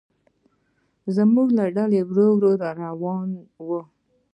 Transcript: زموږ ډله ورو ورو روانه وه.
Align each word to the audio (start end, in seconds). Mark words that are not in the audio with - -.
زموږ 1.15 1.47
ډله 1.75 2.01
ورو 2.09 2.27
ورو 2.35 2.51
روانه 2.81 3.39
وه. 3.67 3.81